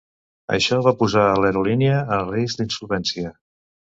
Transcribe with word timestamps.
Això 0.55 0.79
va 0.87 0.93
posar 1.01 1.25
a 1.33 1.35
l'aerolínia 1.43 1.99
en 2.17 2.25
risc 2.31 2.61
d'insolvència. 2.63 3.37